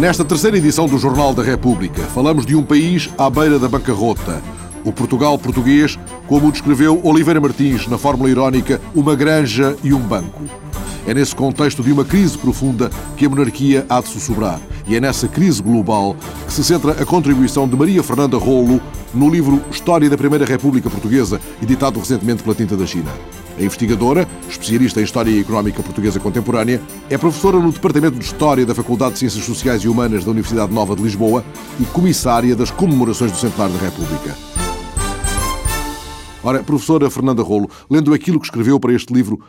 [0.00, 4.42] Nesta terceira edição do Jornal da República, falamos de um país à beira da bancarrota.
[4.82, 10.00] O Portugal português, como o descreveu Oliveira Martins na fórmula irónica Uma Granja e um
[10.00, 10.42] Banco.
[11.06, 14.58] É nesse contexto de uma crise profunda que a monarquia há de sussurrar.
[14.90, 18.80] E é nessa crise global que se centra a contribuição de Maria Fernanda Rolo
[19.14, 23.08] no livro História da Primeira República Portuguesa, editado recentemente pela Tinta da China.
[23.56, 28.74] A investigadora, especialista em História Económica Portuguesa Contemporânea, é professora no Departamento de História da
[28.74, 31.44] Faculdade de Ciências Sociais e Humanas da Universidade Nova de Lisboa
[31.78, 34.36] e comissária das comemorações do Centenário da República.
[36.42, 39.40] Ora, professora Fernanda Rolo, lendo aquilo que escreveu para este livro,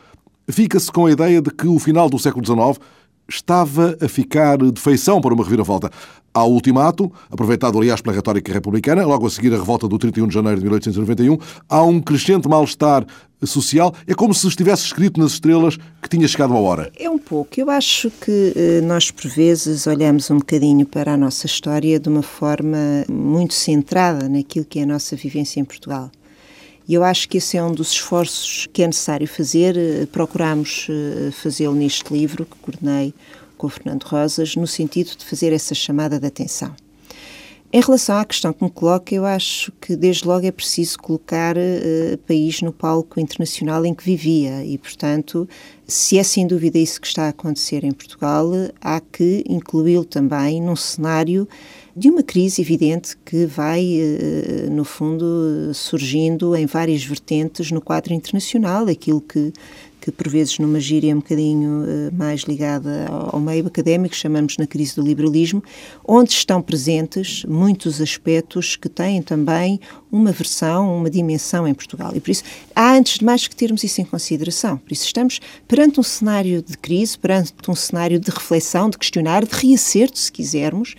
[0.48, 2.80] fica-se com a ideia de que o final do século XIX
[3.28, 5.90] estava a ficar de feição para uma reviravolta.
[6.34, 10.28] Há o ultimato, aproveitado aliás pela retórica republicana, logo a seguir a revolta do 31
[10.28, 13.06] de janeiro de 1891, há um crescente mal-estar
[13.46, 13.94] social.
[14.08, 16.92] É como se estivesse escrito nas estrelas que tinha chegado a hora.
[16.98, 17.60] É um pouco.
[17.60, 22.08] Eu acho que eh, nós, por vezes, olhamos um bocadinho para a nossa história de
[22.08, 22.78] uma forma
[23.10, 26.10] muito centrada naquilo que é a nossa vivência em Portugal.
[26.92, 29.78] E eu acho que esse é um dos esforços que é necessário fazer.
[29.78, 33.14] Eh, procuramos eh, fazê-lo neste livro que coordenei
[33.58, 36.76] com o Fernando Rosas, no sentido de fazer essa chamada de atenção.
[37.72, 41.56] Em relação à questão que me coloca, eu acho que desde logo é preciso colocar
[41.56, 45.48] uh, país no palco internacional em que vivia e, portanto,
[45.88, 50.62] se é sem dúvida isso que está a acontecer em Portugal, há que incluí-lo também
[50.62, 51.48] num cenário
[51.96, 58.14] de uma crise evidente que vai, uh, no fundo, surgindo em várias vertentes no quadro
[58.14, 59.54] internacional, aquilo que
[60.02, 64.66] que por vezes numa gíria um bocadinho uh, mais ligada ao, meio académico, chamamos na
[64.66, 65.64] crise do liberalismo,
[66.04, 69.80] onde estão presentes muitos aspectos que têm também
[70.12, 72.12] uma versão, uma dimensão em Portugal.
[72.16, 72.44] E por isso
[72.76, 74.78] há, antes de mais, que termos isso em consideração.
[74.78, 79.46] Por isso estamos perante um cenário de crise, perante um cenário de reflexão, de questionar,
[79.46, 80.96] de reacerto, se quisermos,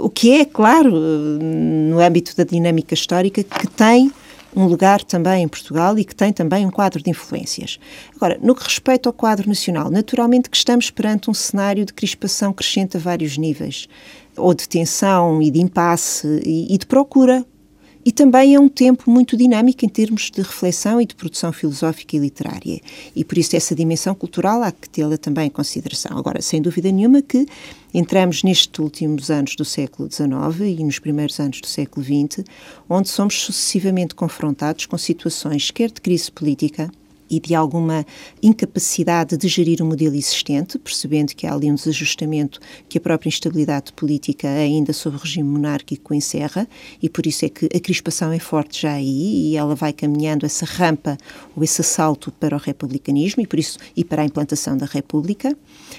[0.00, 4.12] o que é, claro, no âmbito da dinâmica histórica, que tem
[4.54, 7.78] um lugar também em Portugal e que tem também um quadro de influências.
[8.16, 12.52] Agora, no que respeita ao quadro nacional, naturalmente que estamos perante um cenário de crispação
[12.52, 13.88] crescente a vários níveis,
[14.36, 17.44] ou de tensão e de impasse e, e de procura
[18.04, 22.16] e também é um tempo muito dinâmico em termos de reflexão e de produção filosófica
[22.16, 22.80] e literária.
[23.14, 26.16] E por isso essa dimensão cultural há que tê-la também em consideração.
[26.16, 27.46] Agora, sem dúvida nenhuma que
[27.92, 32.44] entramos nestes últimos anos do século XIX e nos primeiros anos do século XX,
[32.88, 36.90] onde somos sucessivamente confrontados com situações quer de crise política,
[37.30, 38.04] e de alguma
[38.42, 43.28] incapacidade de gerir o modelo existente, percebendo que há ali um desajustamento que a própria
[43.28, 46.68] instabilidade política, ainda sob o regime monárquico, encerra,
[47.00, 50.44] e por isso é que a crispação é forte já aí e ela vai caminhando
[50.44, 51.16] essa rampa
[51.56, 55.56] ou esse salto para o republicanismo e por isso e para a implantação da República.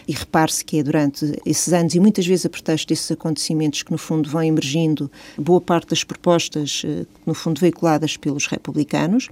[0.08, 3.92] E repare-se que é durante esses anos e muitas vezes a pretexto desses acontecimentos que
[3.92, 9.30] no fundo vão emergindo boa parte das propostas, eh, no fundo veiculadas pelos republicanos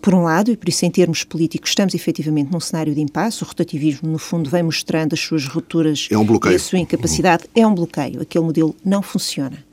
[0.00, 3.42] por um lado, e por isso, em termos políticos, estamos efetivamente num cenário de impasse.
[3.42, 7.44] O rotativismo, no fundo, vem mostrando as suas rupturas é um e a sua incapacidade.
[7.54, 7.62] Uhum.
[7.62, 8.22] É um bloqueio.
[8.22, 9.64] Aquele modelo não funciona.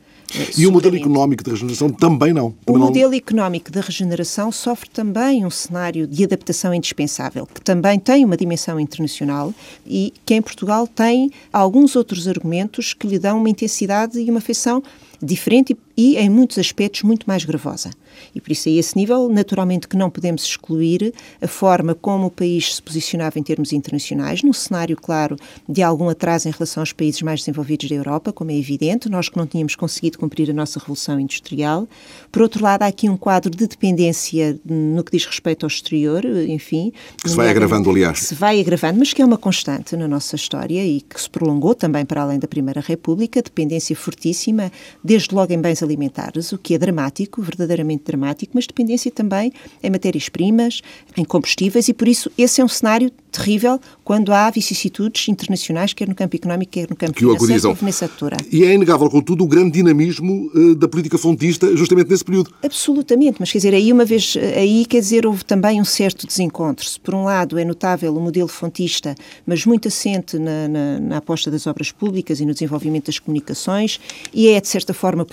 [0.57, 2.51] E o modelo económico de regeneração também não.
[2.65, 3.17] Também o modelo não...
[3.17, 8.79] económico da regeneração sofre também um cenário de adaptação indispensável, que também tem uma dimensão
[8.79, 9.53] internacional
[9.85, 14.41] e que em Portugal tem alguns outros argumentos que lhe dão uma intensidade e uma
[14.41, 14.81] feição
[15.21, 17.91] diferente e, em muitos aspectos, muito mais gravosa.
[18.33, 22.31] E por isso, a esse nível, naturalmente que não podemos excluir a forma como o
[22.31, 25.35] país se posicionava em termos internacionais, num cenário, claro,
[25.67, 29.29] de algum atraso em relação aos países mais desenvolvidos da Europa, como é evidente, nós
[29.29, 31.87] que não tínhamos conseguido cumprir a nossa revolução industrial.
[32.31, 36.25] Por outro lado, há aqui um quadro de dependência no que diz respeito ao exterior,
[36.47, 36.91] enfim.
[37.21, 38.19] Que se vai agravando, aliás.
[38.19, 41.29] Que se vai agravando, mas que é uma constante na nossa história e que se
[41.29, 44.71] prolongou também para além da Primeira República, dependência fortíssima,
[45.03, 49.51] desde logo em bens alimentares, o que é dramático, verdadeiramente dramático, mas dependência também
[49.81, 50.81] em matérias-primas,
[51.15, 56.07] em combustíveis, e por isso esse é um cenário terrível quando há vicissitudes internacionais, quer
[56.07, 58.37] no campo económico, quer no campo que financeiro, nessa altura.
[58.51, 62.53] E é inegável, contudo, o grande dinamismo uh, da política fontista justamente nesse período.
[62.61, 66.85] Absolutamente, mas quer dizer, aí uma vez, aí quer dizer, houve também um certo desencontro.
[66.87, 66.99] -se.
[66.99, 69.15] Por um lado, é notável o modelo fontista,
[69.45, 73.99] mas muito assente na, na, na aposta das obras públicas e no desenvolvimento das comunicações,
[74.33, 75.25] e é, de certa forma, forma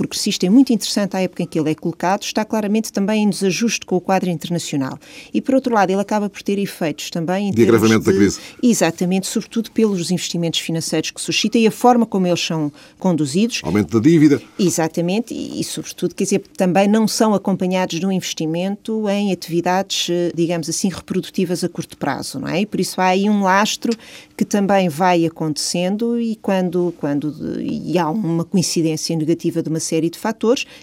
[0.46, 3.86] e muito interessante à época em que ele é colocado, está claramente também em desajuste
[3.86, 4.98] com o quadro internacional.
[5.32, 8.16] E, por outro lado, ele acaba por ter efeitos também em de agravamento de, da
[8.16, 8.40] crise.
[8.62, 13.60] Exatamente, sobretudo pelos investimentos financeiros que suscita e a forma como eles são conduzidos.
[13.64, 14.40] Aumento da dívida.
[14.58, 20.08] Exatamente, e, e sobretudo, quer dizer, também não são acompanhados de um investimento em atividades,
[20.10, 22.62] eh, digamos assim, reprodutivas a curto prazo, não é?
[22.62, 23.92] E por isso há aí um lastro
[24.36, 30.08] que também vai acontecendo e quando, quando e há uma coincidência negativa de uma série
[30.08, 30.29] de fatores,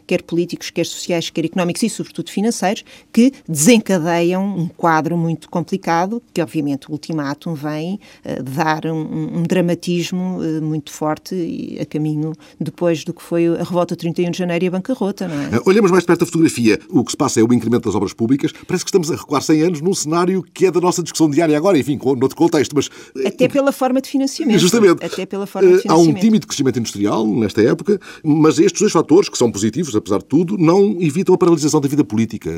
[0.05, 6.21] quer políticos, quer sociais, quer económicos e sobretudo financeiros, que desencadeiam um quadro muito complicado,
[6.33, 12.33] que obviamente o ultimátum vem uh, dar um, um dramatismo uh, muito forte a caminho
[12.59, 15.49] depois do que foi a revolta de 31 de janeiro e a bancarrota, não é?
[15.65, 16.79] Olhamos mais perto da fotografia.
[16.89, 18.51] O que se passa é o incremento das obras públicas.
[18.67, 21.57] Parece que estamos a recuar 100 anos num cenário que é da nossa discussão diária
[21.57, 22.89] agora, enfim, com, noutro contexto, mas...
[23.25, 24.59] Até pela forma de financiamento.
[24.59, 25.05] Justamente.
[25.05, 26.07] Até pela forma de financiamento.
[26.07, 30.19] Há um tímido crescimento industrial nesta época, mas estes dois fatores, que são positivos, apesar
[30.19, 32.49] de tudo, não evitam a paralisação da vida política,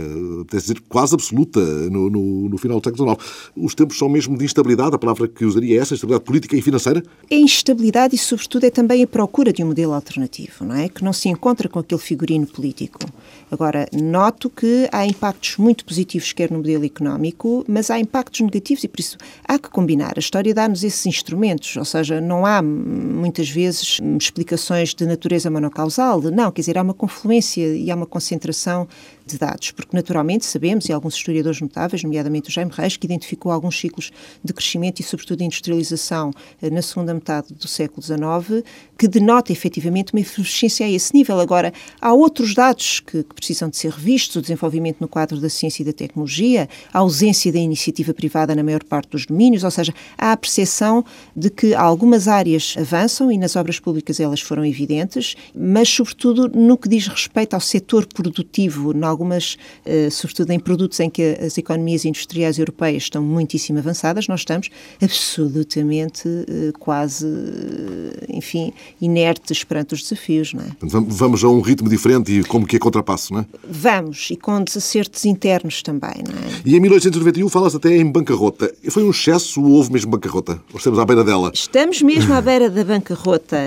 [0.42, 3.52] até dizer, quase absoluta no, no, no final do século XIX.
[3.56, 6.62] Os tempos são mesmo de instabilidade, a palavra que usaria é essa, instabilidade política e
[6.62, 7.04] financeira?
[7.30, 10.90] É instabilidade e, sobretudo, é também a procura de um modelo alternativo, não é?
[10.90, 13.00] Que não se encontra com aquele figurino político.
[13.52, 18.84] Agora, noto que há impactos muito positivos, quer no modelo económico, mas há impactos negativos
[18.84, 20.14] e, por isso, há que combinar.
[20.16, 26.22] A história dá-nos esses instrumentos, ou seja, não há muitas vezes explicações de natureza monocausal,
[26.22, 28.88] não, quer dizer, há uma confluência e há uma concentração
[29.30, 33.52] de dados, porque naturalmente sabemos, e alguns historiadores notáveis, nomeadamente o Jaime Reis, que identificou
[33.52, 34.12] alguns ciclos
[34.44, 36.31] de crescimento e sobretudo industrialização
[36.62, 38.64] eh, na segunda metade do século XIX,
[38.98, 41.40] que denota efetivamente uma efervescência a esse nível.
[41.40, 41.72] Agora,
[42.02, 45.84] há outros dados que, que precisam de ser revistos, o desenvolvimento no quadro da ciência
[45.84, 49.94] e da tecnologia, a ausência da iniciativa privada na maior parte dos domínios, ou seja,
[50.18, 51.06] há a percepção
[51.36, 56.78] de que algumas áreas avançam e nas obras públicas elas foram evidentes, mas sobretudo no
[56.78, 61.57] que diz respeito ao setor produtivo, em algumas, uh, sobretudo em produtos em que as
[61.57, 64.69] economias industriais europeias estão muitíssimo avançadas, nós estamos
[65.01, 68.71] absolutamente uh, quase, uh, enfim,
[69.01, 70.69] inertes perante os desafios, não é?
[70.81, 73.45] Vamos a um ritmo diferente e como que é contrapasso, não é?
[73.69, 76.62] Vamos, e com desacertos internos também, não é?
[76.65, 78.74] E em 1891 fala-se até em bancarrota.
[78.89, 80.62] Foi um excesso ou houve mesmo bancarrota?
[80.72, 81.51] Ou estamos à beira dela?
[81.54, 83.57] Estamos mesmo à beira da bancarrota,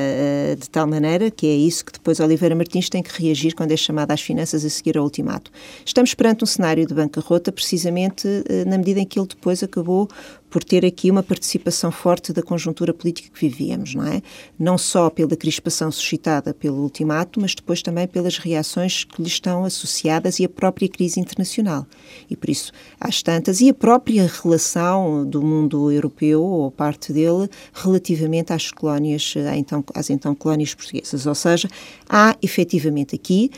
[0.58, 3.76] de tal maneira que é isso que depois Oliveira Martins tem que reagir quando é
[3.76, 5.41] chamada às finanças a seguir ao ultimato.
[5.84, 10.08] Estamos perante um cenário de bancarrota precisamente eh, na medida em que ele depois acabou
[10.52, 14.20] por ter aqui uma participação forte da conjuntura política que vivíamos, não é?
[14.58, 19.64] Não só pela crispação suscitada pelo ultimato, mas depois também pelas reações que lhe estão
[19.64, 21.86] associadas e a própria crise internacional.
[22.28, 27.48] E por isso, às tantas, e a própria relação do mundo europeu, ou parte dele,
[27.72, 31.24] relativamente às colónias, então, às então colónias portuguesas.
[31.24, 31.66] Ou seja,
[32.06, 33.50] há efetivamente aqui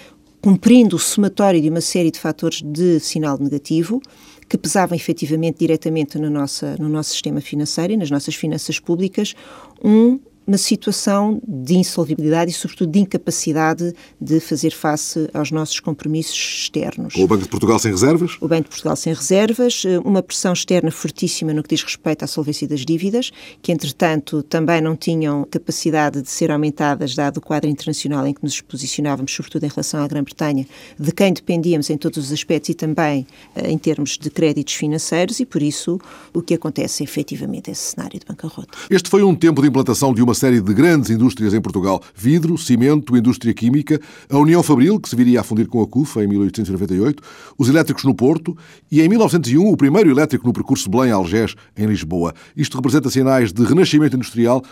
[0.45, 3.99] cumprindo o somatório de uma série de fatores de sinal negativo,
[4.47, 9.35] que pesavam efetivamente diretamente no, nossa, no nosso sistema financeiro e nas nossas finanças públicas,
[9.83, 16.35] um uma situação de insolvibilidade e, sobretudo, de incapacidade de fazer face aos nossos compromissos
[16.65, 17.15] externos.
[17.17, 18.37] O Banco de Portugal sem reservas?
[18.41, 22.25] O Banco de Portugal sem reservas, eh, uma pressão externa fortíssima no que diz respeito
[22.25, 23.31] à solvência das dívidas,
[23.63, 28.43] que, entretanto, também não tinham capacidade de ser aumentadas, dado o quadro internacional em que
[28.43, 30.67] nos posicionávamos, sobretudo em relação à Grã-Bretanha,
[30.99, 35.41] de quem dependíamos em todos os aspectos e também eh, em termos de créditos financeiros,
[35.41, 35.99] e, por isso,
[36.35, 38.77] o que acontece é efetivamente esse cenário de bancarrota.
[38.91, 42.03] Este foi um tempo de implantação de uma uma série de grandes indústrias em Portugal:
[42.13, 46.25] vidro, cimento, indústria química, a União Fabril, que se viria a fundir com a CUFA
[46.25, 47.23] em 1898,
[47.57, 48.57] os elétricos no Porto
[48.91, 52.35] e, em 1901, o primeiro elétrico no percurso Belém-Algés, em Lisboa.
[52.57, 54.63] Isto representa sinais de renascimento industrial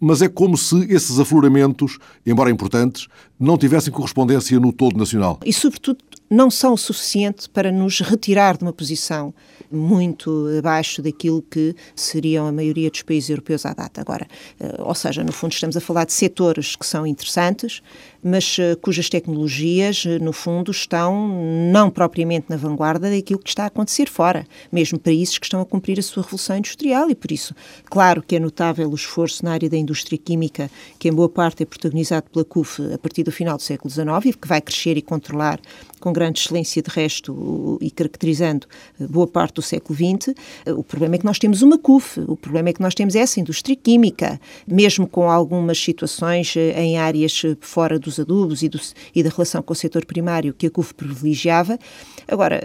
[0.00, 3.06] mas é como se esses afloramentos, embora importantes,
[3.40, 5.38] não tivessem correspondência no todo nacional.
[5.46, 9.34] E, sobretudo, não são o suficiente para nos retirar de uma posição
[9.70, 14.00] muito abaixo daquilo que seriam a maioria dos países europeus à data.
[14.00, 14.26] Agora,
[14.60, 17.82] eh, ou seja, no fundo estamos a falar de setores que são interessantes,
[18.22, 21.28] mas uh, cujas tecnologias, uh, no fundo, estão
[21.70, 25.66] não propriamente na vanguarda daquilo que está a acontecer fora, mesmo países que estão a
[25.66, 27.54] cumprir a sua revolução industrial e, por isso,
[27.84, 31.62] claro que é notável o esforço na área da indústria química, que em boa parte
[31.62, 35.02] é protagonizado pela CUF a partir do final do século XIX que vai crescer e
[35.02, 35.60] controlar
[36.04, 38.66] com grande excelência de resto e caracterizando
[39.08, 40.34] boa parte do século XX.
[40.76, 43.40] O problema é que nós temos uma CUF, o problema é que nós temos essa
[43.40, 48.78] indústria química, mesmo com algumas situações em áreas fora dos adubos e, do,
[49.14, 51.78] e da relação com o setor primário que a CUF privilegiava.
[52.28, 52.60] Agora,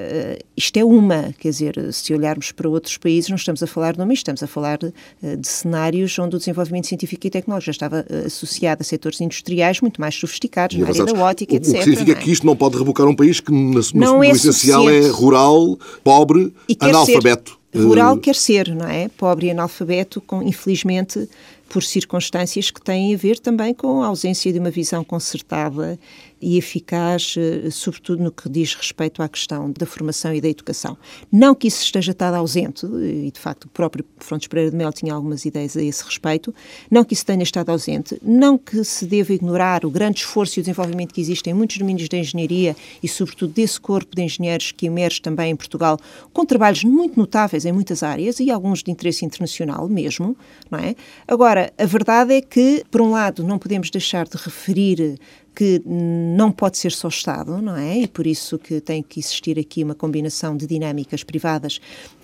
[0.55, 4.01] isto é uma, quer dizer, se olharmos para outros países, não estamos a falar de
[4.01, 4.93] uma, estamos a falar de,
[5.37, 9.99] de cenários onde o desenvolvimento científico e tecnológico já estava associado a setores industriais muito
[9.99, 11.69] mais sofisticados, na área da ótica, o, etc.
[11.69, 12.15] O que significa é?
[12.15, 15.77] que isto não pode rebocar um país que, no, no, no é essencial, é rural,
[16.03, 17.51] pobre, analfabeto.
[17.51, 17.59] Ser.
[17.77, 19.09] Rural quer ser, não é?
[19.09, 21.29] Pobre e analfabeto, com, infelizmente,
[21.69, 25.99] por circunstâncias que têm a ver também com a ausência de uma visão concertada
[26.41, 30.97] e eficaz, eh, sobretudo no que diz respeito à questão da formação e da educação.
[31.31, 34.91] Não que isso esteja estado ausente, e de facto o próprio Frontes Pereira de Mel
[34.93, 36.53] tinha algumas ideias a esse respeito,
[36.89, 40.61] não que isso tenha estado ausente, não que se deva ignorar o grande esforço e
[40.61, 44.71] o desenvolvimento que existe em muitos domínios da engenharia e sobretudo desse corpo de engenheiros
[44.71, 45.99] que emerge também em Portugal,
[46.31, 50.35] com trabalhos muito notáveis em muitas áreas e alguns de interesse internacional mesmo,
[50.69, 50.95] não é?
[51.27, 55.19] Agora, a verdade é que, por um lado, não podemos deixar de referir
[55.59, 57.97] que não pode ser só Estado, não é?
[57.97, 61.81] E por isso que tem que existir aqui uma combinação de dinâmicas privadas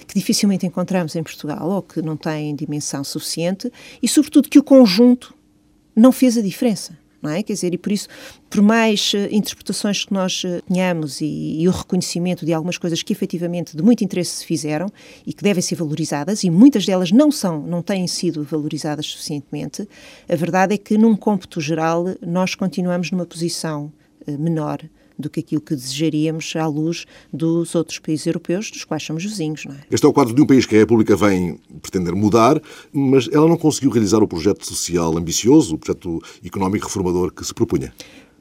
[0.07, 3.69] que dificilmente encontramos em Portugal ou que não têm dimensão suficiente
[4.01, 5.35] e, sobretudo, que o conjunto
[5.93, 7.43] não fez a diferença não é?
[7.43, 8.07] Quer dizer, e por isso,
[8.49, 13.01] por mais uh, interpretações que nós uh, tenhamos e, e, o reconhecimento de algumas coisas
[13.01, 14.87] que efetivamente de muito interesse se fizeram
[15.25, 19.87] e que devem ser valorizadas, e muitas delas não são, não têm sido valorizadas suficientemente,
[20.29, 23.91] a verdade é que, num cômputo geral, nós continuamos numa posição
[24.27, 24.79] uh, menor
[25.17, 29.65] do que aquilo que desejaríamos à luz dos outros países europeus, dos quais somos vizinhos.
[29.65, 29.79] Não é?
[29.89, 33.47] Este é o quadro de um país que a República vem pretender mudar, mas ela
[33.47, 37.93] não conseguiu realizar o projeto social ambicioso, o projeto económico reformador que se propunha.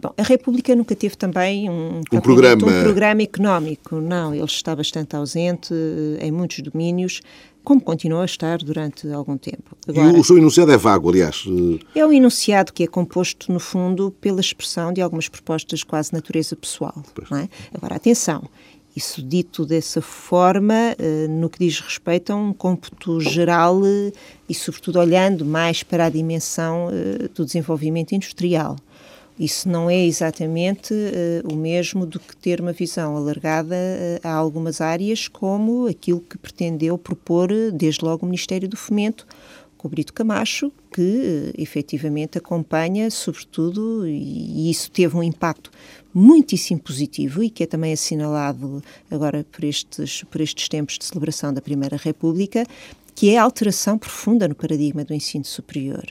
[0.04, 2.66] Bom, a República nunca teve também um, um, programa...
[2.66, 3.96] um programa económico.
[4.00, 7.22] Não, ele está bastante ausente eh, em muitos domínios
[7.64, 9.76] como continuou a estar durante algum tempo.
[9.88, 11.44] Agora, e o seu enunciado é vago, aliás.
[11.94, 16.16] É um enunciado que é composto, no fundo, pela expressão de algumas propostas quase de
[16.16, 17.02] natureza pessoal.
[17.32, 17.48] É?
[17.74, 18.44] Agora, atenção,
[18.94, 24.12] isso dito dessa forma, eh, no que diz respeito a um cômputo geral eh,
[24.48, 28.76] e, sobretudo, olhando mais para a dimensão eh, do desenvolvimento industrial.
[29.38, 34.32] Isso não é exatamente uh, o mesmo do que ter uma visão alargada uh, a
[34.32, 39.26] algumas áreas, como aquilo que pretendeu propor uh, desde logo o Ministério do Fomento,
[39.76, 45.68] com o Brito Camacho, que uh, efetivamente acompanha, sobretudo, e, e isso teve um impacto
[46.14, 51.52] muitíssimo positivo e que é também assinalado agora por estes, por estes tempos de celebração
[51.52, 52.64] da Primeira República,
[53.16, 56.04] que é a alteração profunda no paradigma do ensino superior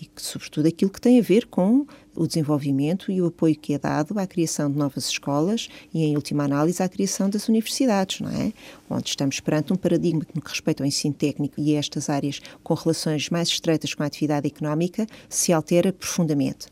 [0.00, 3.78] e sobretudo, aquilo que tem a ver com o desenvolvimento e o apoio que é
[3.78, 8.30] dado à criação de novas escolas e, em última análise, à criação das universidades, não
[8.30, 8.52] é?
[8.88, 12.08] Onde estamos perante um paradigma que, no que respeita ao ensino técnico e a estas
[12.08, 16.66] áreas com relações mais estreitas com a atividade económica, se altera profundamente.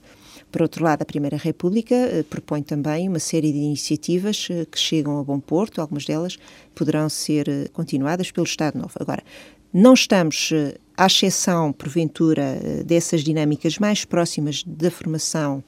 [0.51, 4.79] Por outro lado, a Primeira República eh, propõe também uma série de iniciativas eh, que
[4.79, 6.39] chegam a bom porto, algumas delas
[6.75, 8.93] poderão ser eh, continuadas pelo Estado Novo.
[8.99, 9.23] Agora,
[9.73, 10.53] não estamos
[10.97, 15.63] à exceção, porventura, eh, dessas dinâmicas mais próximas da formação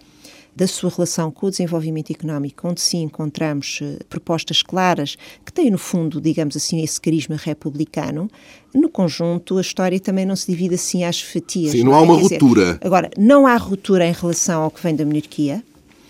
[0.58, 5.16] da sua relação com o desenvolvimento económico, onde sim encontramos uh, propostas claras
[5.46, 8.28] que têm, no fundo, digamos assim, esse carisma republicano,
[8.74, 11.70] no conjunto a história também não se divide assim às fatias.
[11.70, 12.02] Sim, não, não há é?
[12.02, 12.64] uma Quer ruptura.
[12.64, 15.62] Dizer, agora, não há ruptura em relação ao que vem da monarquia,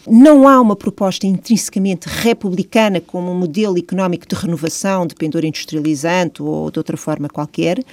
[0.06, 6.42] não há uma proposta intrinsecamente republicana como um modelo económico de renovação, de pendor industrializante
[6.42, 7.84] ou de outra forma qualquer,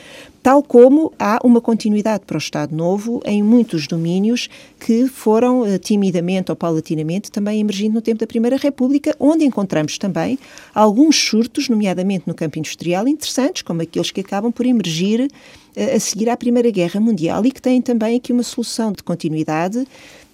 [0.45, 4.47] tal como há uma continuidade para o Estado Novo em muitos domínios
[4.79, 9.97] que foram eh, timidamente ou paulatinamente também emergindo no tempo da Primeira República, onde encontramos
[9.97, 10.37] também
[10.71, 15.27] alguns surtos, nomeadamente no campo industrial, interessantes, como aqueles que acabam por emergir
[15.75, 19.01] eh, a seguir à Primeira Guerra Mundial e que têm também aqui uma solução de
[19.01, 19.83] continuidade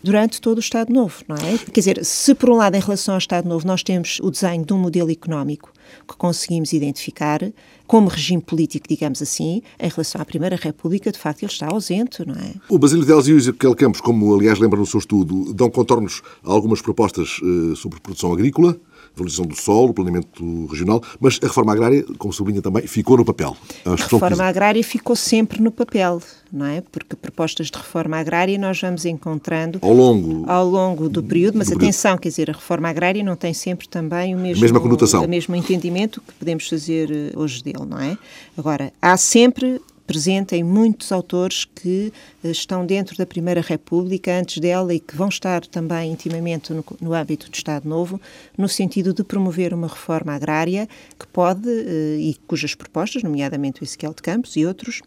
[0.03, 1.57] durante todo o Estado Novo, não é?
[1.57, 4.65] Quer dizer, se por um lado em relação ao Estado Novo nós temos o desenho
[4.65, 5.70] de um modelo económico
[6.07, 7.41] que conseguimos identificar
[7.87, 12.25] como regime político, digamos assim, em relação à Primeira República, de facto ele está ausente,
[12.25, 12.53] não é?
[12.69, 16.21] O Basílio Deles e o Ezequiel Campos, como aliás lembra no seu estudo, dão contornos
[16.43, 18.79] a algumas propostas uh, sobre produção agrícola,
[19.15, 23.55] valorização do solo, planeamento regional, mas a reforma agrária, como sublinha também, ficou no papel.
[23.85, 26.81] A, reforma agrária ficou sempre no papel, não é?
[26.81, 31.69] Porque propostas de reforma agrária nós vamos encontrando ao longo, ao longo do período, mas
[31.69, 32.21] do atenção, período.
[32.21, 35.23] quer dizer, a reforma agrária não tem sempre também o mesmo, a mesma conotação.
[35.23, 38.17] o mesmo entendimento que podemos fazer eh, hoje dele, não é?
[38.57, 42.11] Agora, há sempre presente em muitos autores que
[42.43, 46.83] eh, estão dentro da Primeira República, antes dela, e que vão estar também intimamente no,
[46.99, 48.19] no âmbito do Estado Novo,
[48.57, 53.83] no sentido de promover uma reforma agrária que pode, eh, e cujas propostas, nomeadamente o
[53.83, 55.01] Ezequiel de Campos e outros,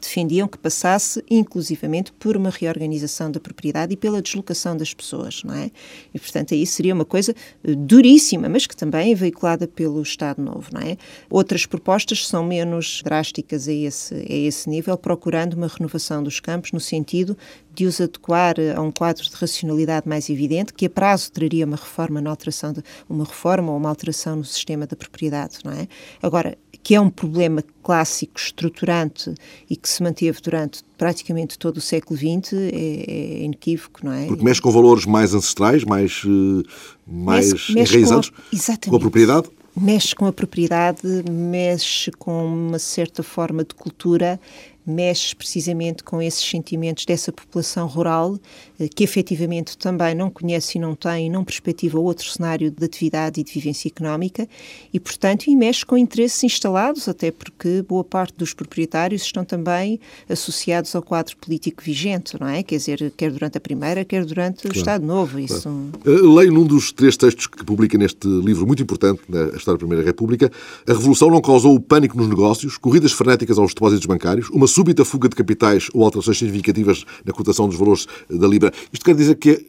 [0.00, 5.54] defendiam que passasse inclusivamente por uma reorganização da propriedade e pela deslocação das pessoas, não
[5.54, 5.70] é?
[6.14, 7.34] E portanto aí seria uma coisa
[7.64, 10.96] eh, duríssima, mas que também é veiculada pelo Estado Novo, não é?
[11.30, 16.72] Outras propostas são menos drásticas a esse, a esse nível, procurando uma renovação dos campos
[16.72, 17.36] no sentido
[17.74, 21.76] de os adequar a um quadro de racionalidade mais evidente, que a prazo traria uma
[21.76, 25.88] reforma na alteração de, uma reforma ou uma alteração no sistema da propriedade, não é?
[26.22, 29.32] Agora, que é um problema clássico, estruturante
[29.70, 34.26] e que se manteve durante praticamente todo o século XX, é, é inequívoco, não é?
[34.26, 36.68] Porque mexe com valores mais ancestrais, mais, eh,
[37.06, 39.48] mais mexe, mexe enraizados com a, com a propriedade?
[39.74, 44.38] Mexe com a propriedade, mexe com uma certa forma de cultura
[44.86, 48.38] mexe precisamente com esses sentimentos dessa população rural
[48.78, 53.40] eh, que efetivamente também não conhece e não tem, não perspectiva outro cenário de atividade
[53.40, 54.48] e de vivência económica
[54.92, 60.00] e, portanto, e mexe com interesses instalados, até porque boa parte dos proprietários estão também
[60.28, 62.62] associados ao quadro político vigente, não é?
[62.62, 65.38] Quer dizer, quer durante a Primeira, quer durante claro, o Estado Novo.
[65.38, 65.62] Isso...
[66.02, 66.18] Claro.
[66.18, 69.78] Eh, leio num dos três textos que publica neste livro muito importante, na História da
[69.78, 70.50] Primeira República,
[70.86, 75.04] a Revolução não causou o pânico nos negócios, corridas frenéticas aos depósitos bancários, uma súbita
[75.04, 78.72] fuga de capitais ou alterações significativas na cotação dos valores da Libra.
[78.92, 79.66] Isto quer dizer que,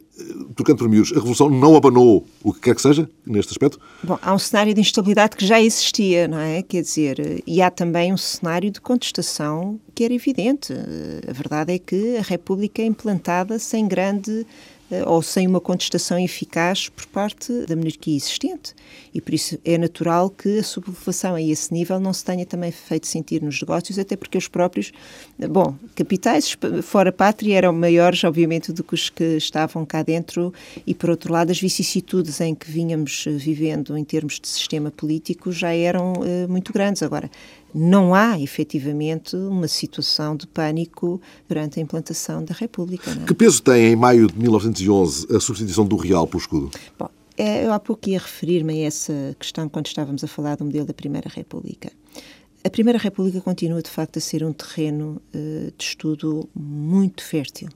[0.54, 3.78] trocando por miúdos, a Revolução não abanou o que quer que seja neste aspecto?
[4.02, 6.62] Bom, há um cenário de instabilidade que já existia, não é?
[6.62, 10.72] Quer dizer, e há também um cenário de contestação que era evidente.
[11.28, 14.46] A verdade é que a República é implantada sem grande eh,
[15.06, 18.74] ou sem uma contestação eficaz por parte da monarquia existente.
[19.14, 22.70] E por isso é natural que a sublevação a esse nível não se tenha também
[22.72, 24.92] feito sentir nos negócios, até porque os próprios,
[25.38, 30.52] eh, bom, capitais fora pátria eram maiores, obviamente, do que os que estavam cá dentro,
[30.86, 34.90] e por outro lado, as vicissitudes em que vínhamos eh, vivendo em termos de sistema
[34.90, 37.02] político já eram uh, muito grandes.
[37.02, 37.30] Agora,
[37.74, 43.10] não há efetivamente uma situação de pânico durante a implantação da República.
[43.10, 43.26] É?
[43.26, 46.70] Que peso tem em maio de 1911 a substituição do real pelo escudo?
[46.96, 50.64] Bom, é, eu há pouco ia referir-me a essa questão quando estávamos a falar do
[50.64, 51.90] modelo da Primeira República.
[52.62, 57.68] A Primeira República continua, de facto, a ser um terreno uh, de estudo muito fértil.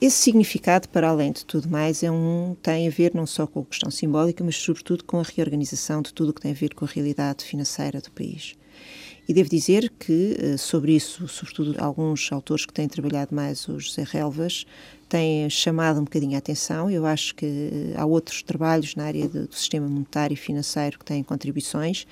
[0.00, 3.60] Esse significado, para além de tudo mais, é um, tem a ver não só com
[3.60, 6.74] a questão simbólica, mas sobretudo com a reorganização de tudo o que tem a ver
[6.74, 8.54] com a realidade financeira do país.
[9.26, 13.80] E devo dizer que, eh, sobre isso, sobretudo alguns autores que têm trabalhado mais, o
[13.80, 14.66] José Relvas,
[15.08, 16.90] têm chamado um bocadinho a atenção.
[16.90, 21.04] Eu acho que eh, há outros trabalhos na área do sistema monetário e financeiro que
[21.06, 22.06] têm contribuições,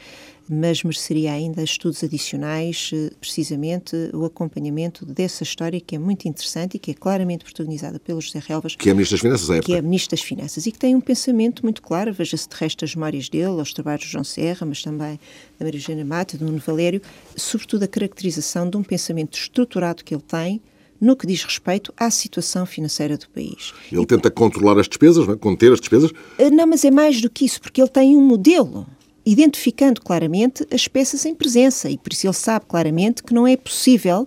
[0.49, 6.77] mas mereceria ainda estudos adicionais, eh, precisamente o acompanhamento dessa história que é muito interessante
[6.77, 8.77] e que é claramente protagonizada pelo José Relvas.
[8.77, 9.61] Que é Ministro das Finanças, é?
[9.61, 12.85] Que é Ministro das Finanças e que tem um pensamento muito claro, veja-se de resto
[12.85, 15.19] as memórias dele, aos trabalhos de João Serra, mas também
[15.59, 17.01] da Maria Eugênia Mata, do Nuno Valério,
[17.37, 20.61] sobretudo a caracterização de um pensamento estruturado que ele tem
[21.01, 23.75] no que diz respeito à situação financeira do país.
[23.91, 25.37] Ele e, tenta controlar as despesas, não é?
[25.37, 26.13] conter as despesas?
[26.39, 28.87] Eh, não, mas é mais do que isso, porque ele tem um modelo
[29.25, 33.57] identificando claramente as peças em presença e por isso ele sabe claramente que não é
[33.57, 34.27] possível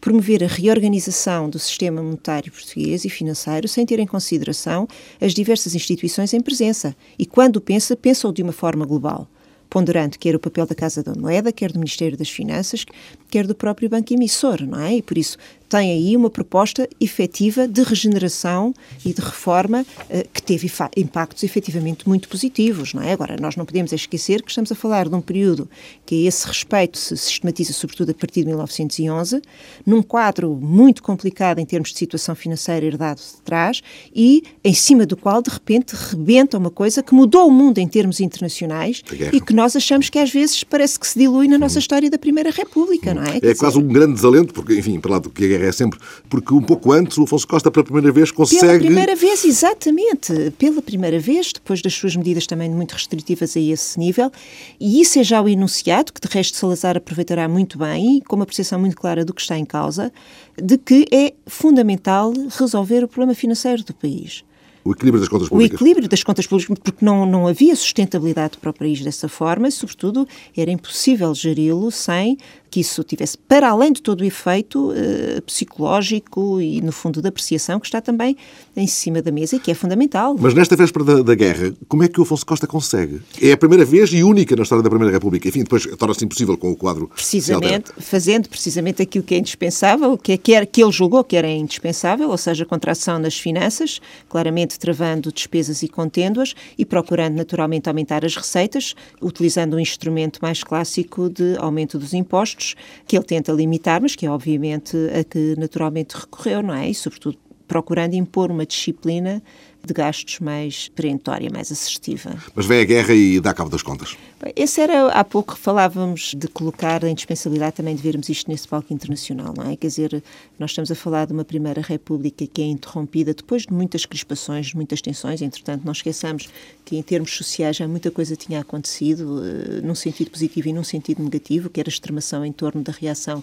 [0.00, 4.86] promover a reorganização do sistema monetário português e financeiro sem ter em consideração
[5.18, 6.94] as diversas instituições em presença.
[7.18, 9.26] E quando pensa, pensa-o de uma forma global
[9.74, 12.86] ponderando quer o papel da Casa da Moeda, quer do Ministério das Finanças,
[13.28, 14.98] quer do próprio banco emissor, não é?
[14.98, 15.36] E por isso
[15.68, 18.74] tem aí uma proposta efetiva de regeneração
[19.04, 23.12] e de reforma eh, que teve impactos efetivamente muito positivos, não é?
[23.12, 25.68] Agora, nós não podemos esquecer que estamos a falar de um período
[26.06, 29.42] que a esse respeito se sistematiza sobretudo a partir de 1911,
[29.86, 33.82] num quadro muito complicado em termos de situação financeira herdado de trás
[34.14, 37.88] e em cima do qual, de repente, rebenta uma coisa que mudou o mundo em
[37.88, 41.76] termos internacionais e que nós achamos que às vezes parece que se dilui na nossa
[41.76, 41.80] hum.
[41.80, 43.38] história da Primeira República, não é?
[43.42, 46.52] É quase um grande desalento, porque, enfim, para lá do que guerra é sempre porque
[46.52, 48.60] um pouco antes o Afonso Costa, pela primeira vez, consegue.
[48.60, 50.52] Pela primeira vez, exatamente.
[50.58, 54.30] Pela primeira vez, depois das suas medidas também muito restritivas a esse nível,
[54.78, 58.46] e isso é já o enunciado, que de resto Salazar aproveitará muito bem, com uma
[58.46, 60.12] percepção muito clara do que está em causa,
[60.60, 64.44] de que é fundamental resolver o problema financeiro do país.
[64.84, 65.72] O equilíbrio das contas públicas.
[65.72, 69.66] O equilíbrio das contas públicas, porque não, não havia sustentabilidade para o país dessa forma
[69.66, 72.36] e, sobretudo, era impossível geri-lo sem
[72.74, 77.28] que isso tivesse, para além de todo o efeito uh, psicológico e, no fundo, da
[77.28, 78.36] apreciação que está também
[78.76, 80.34] em cima da mesa e que é fundamental.
[80.36, 83.20] Mas nesta véspera da, da guerra, como é que o Afonso Costa consegue?
[83.40, 85.46] É a primeira vez e única na história da Primeira República.
[85.48, 87.08] Enfim, depois torna-se impossível com o quadro.
[87.14, 92.28] Precisamente, fazendo precisamente aquilo que é indispensável, que, é, que ele julgou que era indispensável,
[92.28, 98.34] ou seja, contração nas finanças, claramente travando despesas e contendo-as e procurando naturalmente aumentar as
[98.34, 102.63] receitas, utilizando um instrumento mais clássico de aumento dos impostos,
[103.06, 106.88] que ele tenta limitar, mas que é obviamente a que naturalmente recorreu, não é?
[106.88, 109.42] E sobretudo procurando impor uma disciplina
[109.86, 112.34] de gastos mais perentória, mais assertiva.
[112.54, 114.16] Mas vem a guerra e dá cabo das contas.
[114.54, 118.92] Esse era, há pouco falávamos de colocar a indispensabilidade também de vermos isto nesse palco
[118.92, 119.76] internacional, não é?
[119.76, 120.22] Quer dizer,
[120.58, 124.66] nós estamos a falar de uma Primeira República que é interrompida depois de muitas crispações,
[124.66, 126.48] de muitas tensões, entretanto não esqueçamos
[126.84, 130.84] que em termos sociais já muita coisa tinha acontecido, uh, num sentido positivo e num
[130.84, 133.42] sentido negativo, que era a extremação em torno da reação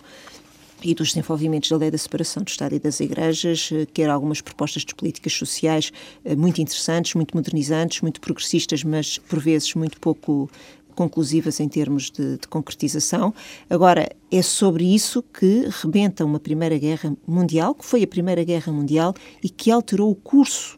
[0.84, 4.42] e dos desenvolvimentos da lei da separação do Estado e das igrejas, eh, quer algumas
[4.42, 5.92] propostas de políticas sociais
[6.24, 10.50] eh, muito interessantes, muito modernizantes, muito progressistas, mas por vezes muito pouco
[10.96, 13.34] conclusivas em termos de, de, concretização.
[13.70, 18.72] Agora, é sobre isso que rebenta uma Primeira Guerra Mundial, que foi a Primeira Guerra
[18.72, 19.14] Mundial
[19.44, 20.78] e que alterou o curso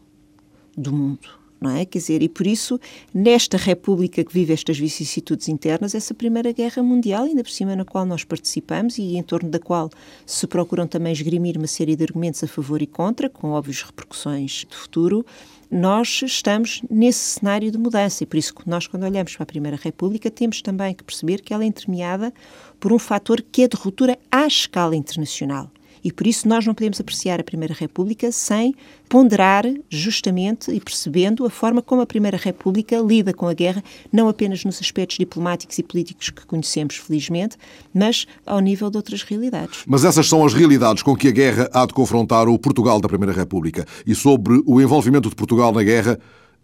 [0.78, 1.86] do mundo não é?
[1.86, 2.80] Quer dizer, e por isso,
[3.14, 7.86] nesta República que vive estas vicissitudes internas, essa Primeira Guerra Mundial, ainda por cima na
[7.86, 9.90] qual nós participamos e em torno da qual
[10.26, 14.66] se procuram também esgrimir uma série de argumentos a favor e contra, com óbvias repercussões
[14.70, 15.26] de futuro,
[15.72, 19.80] nós estamos nesse cenário de mudança e por isso nós, quando olhamos para a Primeira
[19.82, 22.32] República, temos também que perceber que ela é entremeada
[22.80, 25.72] por um fator que é de ruptura à escala internacional.
[26.04, 28.76] E por isso nós não podemos apreciar a Primeira República sem
[29.08, 34.28] ponderar justamente e percebendo a forma como a Primeira República lida com a guerra, não
[34.28, 37.56] apenas nos aspectos diplomáticos e políticos que conhecemos, felizmente,
[37.94, 39.84] mas ao nível de outras realidades.
[39.88, 43.08] Mas essas são as realidades com que a guerra há de confrontar o Portugal da
[43.08, 43.86] Primeira República.
[44.06, 46.20] E sobre o envolvimento de Portugal na guerra,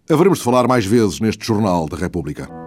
[0.10, 2.59] haveremos de falar mais vezes neste Jornal da República.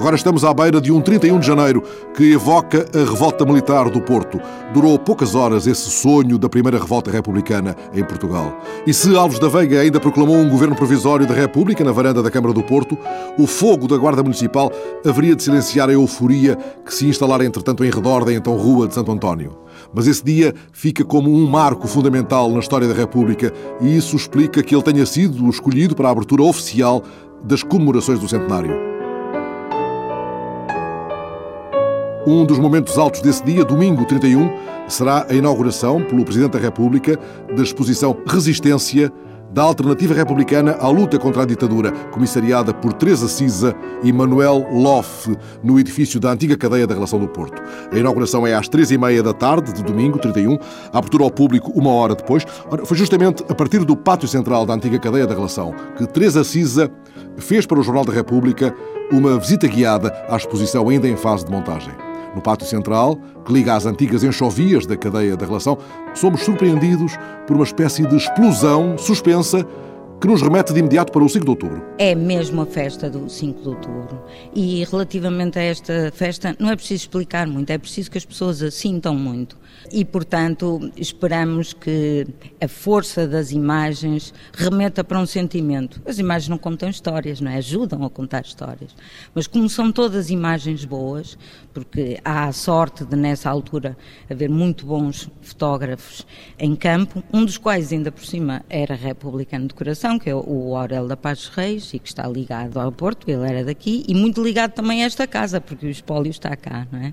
[0.00, 1.82] Agora estamos à beira de um 31 de janeiro
[2.16, 4.40] que evoca a revolta militar do Porto.
[4.72, 8.58] Durou poucas horas esse sonho da primeira revolta republicana em Portugal.
[8.86, 12.30] E se Alves da Veiga ainda proclamou um governo provisório da República na varanda da
[12.30, 12.96] Câmara do Porto,
[13.38, 14.72] o fogo da Guarda Municipal
[15.06, 18.94] haveria de silenciar a euforia que se instalara entretanto em redor da então Rua de
[18.94, 19.58] Santo António.
[19.92, 24.62] Mas esse dia fica como um marco fundamental na história da República e isso explica
[24.62, 27.02] que ele tenha sido escolhido para a abertura oficial
[27.44, 28.99] das comemorações do centenário.
[32.26, 34.52] Um dos momentos altos desse dia, domingo 31,
[34.88, 37.18] será a inauguração pelo Presidente da República
[37.56, 39.10] da exposição Resistência
[39.52, 45.34] da Alternativa Republicana à Luta contra a Ditadura, comissariada por Teresa Cisa e Manuel Loff,
[45.62, 47.60] no edifício da antiga cadeia da Relação do Porto.
[47.90, 50.58] A inauguração é às três e meia da tarde de domingo, 31,
[50.92, 52.44] a abertura ao público uma hora depois.
[52.70, 56.44] Ora, foi justamente a partir do pátio central da antiga cadeia da Relação que Teresa
[56.44, 56.90] Cisa
[57.38, 58.74] fez para o Jornal da República
[59.10, 63.74] uma visita guiada à exposição ainda em fase de montagem no pátio central, que liga
[63.74, 65.78] às antigas enxovias da cadeia da relação,
[66.14, 67.12] somos surpreendidos
[67.46, 69.66] por uma espécie de explosão suspensa
[70.20, 71.82] que nos remete de imediato para o 5 de outubro.
[71.96, 74.22] É mesmo a festa do 5 de outubro.
[74.54, 78.62] E relativamente a esta festa, não é preciso explicar muito, é preciso que as pessoas
[78.62, 79.56] a sintam muito.
[79.92, 82.26] E, portanto, esperamos que
[82.60, 86.00] a força das imagens remeta para um sentimento.
[86.06, 87.56] As imagens não contam histórias, não é?
[87.56, 88.94] Ajudam a contar histórias.
[89.34, 91.36] Mas como são todas imagens boas,
[91.74, 93.96] porque há a sorte de, nessa altura,
[94.30, 96.24] haver muito bons fotógrafos
[96.58, 100.76] em campo, um dos quais, ainda por cima, era republicano de coração, que é o
[100.76, 104.42] Aurel da Paz Reis, e que está ligado ao Porto, ele era daqui, e muito
[104.42, 107.12] ligado também a esta casa, porque o espólio está cá, não é?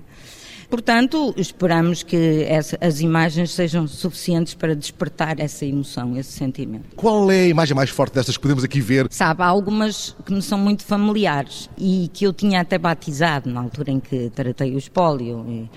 [0.68, 2.46] Portanto, esperamos que
[2.78, 6.94] as imagens sejam suficientes para despertar essa emoção, esse sentimento.
[6.94, 9.06] Qual é a imagem mais forte destas que podemos aqui ver?
[9.10, 13.62] Sabe, há algumas que me são muito familiares e que eu tinha até batizado na
[13.62, 15.68] altura em que tratei o espólio.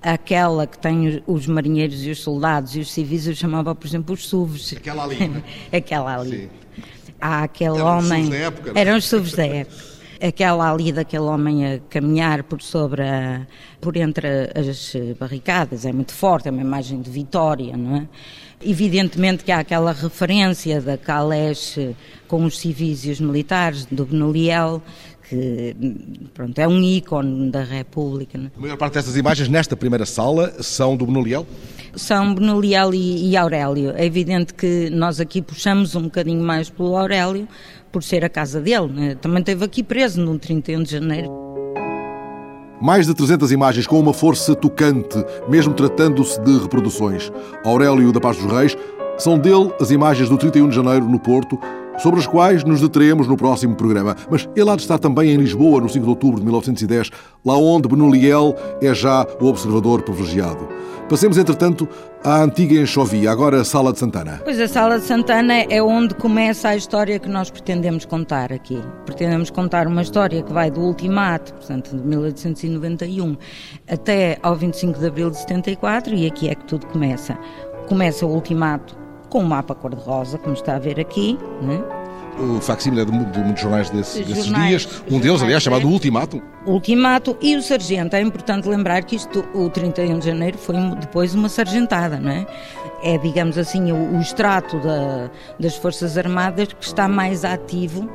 [0.00, 4.14] Aquela que tem os marinheiros e os soldados e os civis, eu chamava, por exemplo,
[4.14, 4.74] os SUVs.
[4.78, 5.44] Aquela ali.
[5.70, 6.50] Aquela ali.
[7.04, 7.12] Sim.
[7.20, 8.22] Há aquele Eram homem.
[8.22, 9.87] Os da época, Eram os SUVs da época
[10.20, 13.46] aquela ali daquele homem a caminhar por sobre a,
[13.80, 18.08] por entre as barricadas é muito forte, é uma imagem de vitória, não é?
[18.60, 21.94] Evidentemente que há aquela referência da Calèche
[22.26, 24.82] com os civis e os militares, do Benoliel,
[25.28, 25.76] que
[26.32, 28.38] pronto, é um ícone da República.
[28.56, 31.46] A maior parte dessas imagens nesta primeira sala são do Benoliel?
[31.94, 33.92] São Benoliel e, e Aurélio.
[33.94, 37.46] É evidente que nós aqui puxamos um bocadinho mais pelo Aurélio,
[37.98, 38.86] por ser a casa dele.
[38.92, 39.14] Né?
[39.16, 41.28] Também esteve aqui preso no 31 de janeiro.
[42.80, 45.16] Mais de 300 imagens com uma força tocante,
[45.48, 47.32] mesmo tratando-se de reproduções.
[47.64, 48.76] Aurélio da Paz dos Reis
[49.18, 51.58] são dele as imagens do 31 de janeiro no Porto,
[51.98, 54.16] sobre as quais nos deteremos no próximo programa.
[54.30, 57.10] Mas ele há de estar também em Lisboa, no 5 de outubro de 1910,
[57.44, 60.68] lá onde Benoliel é já o observador privilegiado.
[61.08, 61.88] Passemos, entretanto,
[62.22, 64.42] à antiga Enxovia, agora a Sala de Santana.
[64.44, 68.78] Pois a Sala de Santana é onde começa a história que nós pretendemos contar aqui.
[69.06, 73.36] Pretendemos contar uma história que vai do ultimato, portanto, de 1891
[73.90, 77.38] até ao 25 de abril de 74, e aqui é que tudo começa.
[77.88, 81.82] Começa o ultimato com o mapa cor-de-rosa, como está a ver aqui, né?
[82.38, 85.02] o facsímile é de, de, muitos jornais desse, desses dias.
[85.10, 86.40] Um deles, aliás, chamado Ultimato.
[86.68, 88.14] Ultimato e o sargento.
[88.14, 92.46] É importante lembrar que isto, o 31 de janeiro, foi depois uma sargentada, não é?
[93.02, 98.08] É, digamos assim, o, o extrato da, das Forças Armadas que está mais ativo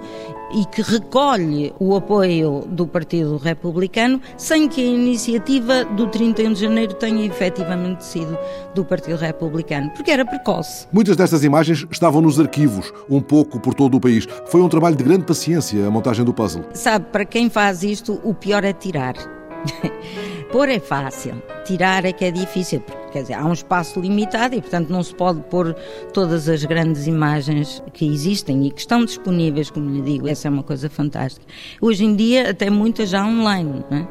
[0.54, 6.62] e que recolhe o apoio do Partido Republicano sem que a iniciativa do 31 de
[6.62, 8.38] janeiro tenha efetivamente sido
[8.76, 10.88] do Partido Republicano, porque era precoce.
[10.92, 14.28] Muitas destas imagens estavam nos arquivos, um pouco por todo o país.
[14.46, 16.64] Foi um trabalho de grande paciência a montagem do puzzle.
[16.74, 19.16] Sabe, para quem faz isto, o pior é tirar.
[20.54, 24.54] Pôr é fácil, tirar é que é difícil, porque quer dizer, há um espaço limitado
[24.54, 25.76] e, portanto, não se pode pôr
[26.14, 30.52] todas as grandes imagens que existem e que estão disponíveis, como lhe digo, essa é
[30.52, 31.46] uma coisa fantástica.
[31.82, 34.06] Hoje em dia, até muitas já online, é?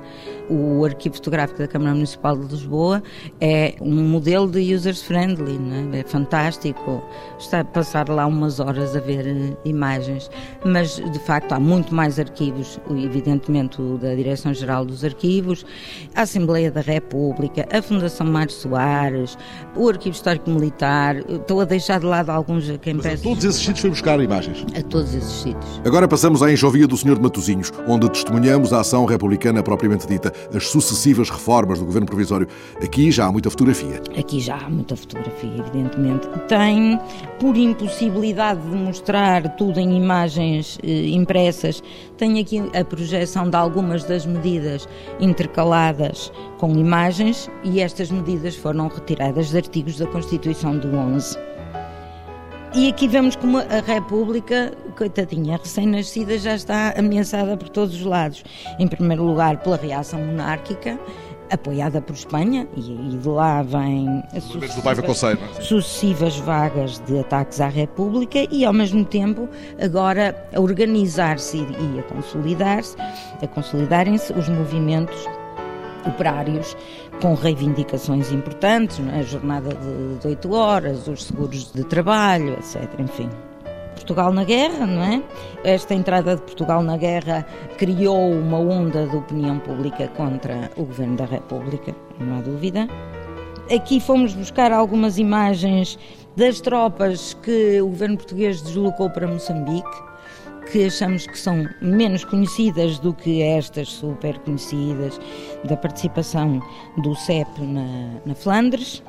[0.48, 3.02] o arquivo fotográfico da Câmara Municipal de Lisboa
[3.40, 5.59] é um modelo de users friendly,
[5.92, 6.00] é?
[6.00, 6.02] é?
[6.05, 7.02] fantástico.
[7.38, 10.31] Está a passar lá umas horas a ver uh, imagens,
[10.64, 15.64] mas de facto há muito mais arquivos, evidentemente o da Direção-Geral dos Arquivos,
[16.14, 19.37] a Assembleia da República, a Fundação Mário Soares,
[19.77, 21.16] o Arquivo Histórico Militar.
[21.29, 23.29] Estou a deixar de lado alguns a quem peço.
[23.29, 24.64] A todos esses sítios foi buscar imagens?
[24.75, 25.83] A todos esses sítios.
[25.85, 30.33] Agora passamos à enxovia do Senhor de Matosinhos, onde testemunhamos a ação republicana propriamente dita
[30.55, 32.49] as sucessivas reformas do governo provisório.
[32.83, 34.01] Aqui já há muita fotografia.
[34.18, 36.27] Aqui já há muita fotografia, evidentemente.
[36.49, 36.99] Tem,
[37.38, 41.83] por impossibilidade de mostrar tudo em imagens eh, impressas,
[42.22, 48.87] tem aqui a projeção de algumas das medidas intercaladas com imagens e estas medidas foram
[48.87, 51.37] retiradas de artigos da Constituição do 11.
[52.76, 58.44] E aqui vemos como a República, coitadinha, recém-nascida, já está ameaçada por todos os lados.
[58.78, 61.00] Em primeiro lugar, pela reação monárquica,
[61.53, 65.61] apoiada por Espanha, e, de lá vêm sucessivas, é?
[65.61, 69.49] sucessivas vagas de ataques à República e, ao mesmo tempo,
[69.81, 72.97] agora a organizar-se e a consolidar-se,
[73.43, 75.27] a consolidarem-se os movimentos
[76.07, 76.77] operários
[77.21, 79.21] com reivindicações importantes, é?
[79.21, 82.88] a jornada de, oito 8 horas, os seguros de trabalho, etc.
[82.99, 83.29] Enfim.
[84.03, 85.23] Portugal na guerra, não é?
[85.62, 87.47] Esta entrada de Portugal na guerra
[87.79, 92.88] criou uma onda de opinião pública contra o governo da República, não há dúvida.
[93.73, 95.97] Aqui fomos buscar algumas imagens
[96.37, 100.12] das tropas que o governo português deslocou para Moçambique
[100.71, 105.21] que achamos que são menos conhecidas do que estas super conhecidas
[105.65, 106.61] da participação
[106.99, 109.03] do CEP na, na Flandres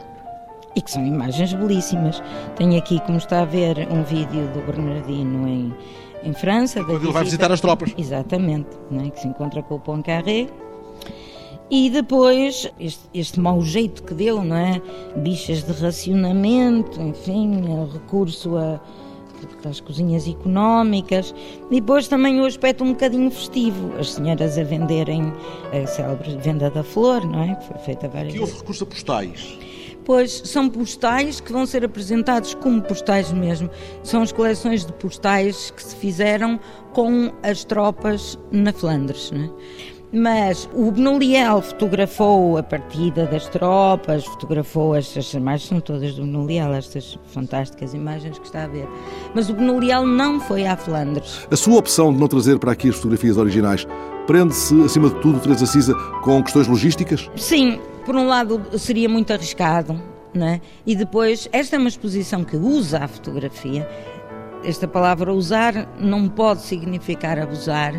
[0.76, 2.22] e que são imagens belíssimas.
[2.56, 5.74] Tenho aqui, como está a ver, um vídeo do Bernardino em,
[6.24, 6.84] em França.
[6.84, 7.94] Quando ele vai visitar as tropas.
[7.98, 9.10] Exatamente, é?
[9.10, 10.48] que se encontra com o Poincaré.
[11.70, 14.82] E depois, este, este mau jeito que deu, não é?
[15.16, 18.80] Bichas de racionamento, enfim, recurso a
[19.62, 21.34] das cozinhas económicas,
[21.70, 25.34] e depois também o aspecto um bocadinho festivo, as senhoras a venderem
[25.72, 27.56] a célebre venda da flor, não é?
[27.56, 29.58] Que foi feita várias Que houve recurso a postais.
[30.06, 33.70] Pois são postais que vão ser apresentados como postais mesmo.
[34.04, 36.60] São as coleções de postais que se fizeram
[36.94, 39.32] com as tropas na Flandres.
[39.32, 39.50] Não é?
[40.16, 46.72] Mas o Benoliel fotografou a partida das tropas, fotografou estas imagens, são todas do Benoliel,
[46.74, 48.88] estas fantásticas imagens que está a ver.
[49.34, 51.48] Mas o Benoliel não foi à Flandres.
[51.50, 53.88] A sua opção de não trazer para aqui as fotografias originais
[54.28, 57.30] prende-se, acima de tudo, Teresa Cisa, com questões logísticas?
[57.36, 60.02] Sim, por um lado seria muito arriscado,
[60.34, 60.62] não é?
[60.86, 63.88] E depois, esta é uma exposição que usa a fotografia.
[64.64, 67.94] Esta palavra usar não pode significar abusar